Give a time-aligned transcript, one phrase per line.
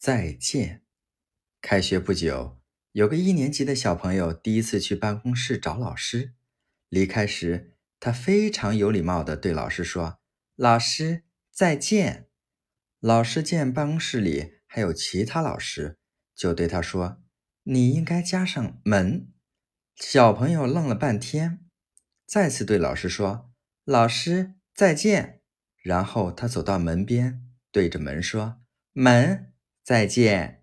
[0.00, 0.82] 再见。
[1.60, 2.58] 开学不久，
[2.92, 6.32] 有个一年级的小朋友第一次去办公室找老师。
[6.88, 10.18] 离开时，他非常有礼貌地对老师说
[10.56, 12.30] ：“老师，再见。”
[12.98, 15.98] 老师见办公室里还有其他老师，
[16.34, 17.22] 就对他说
[17.64, 19.30] ：“你应该加上门。”
[19.96, 21.66] 小朋友愣了半天，
[22.26, 23.52] 再次对老师说
[23.84, 25.42] ：“老师，再见。”
[25.84, 28.62] 然后他走到门边，对着门说
[28.92, 29.49] ：“门，
[29.90, 30.58] 再见。”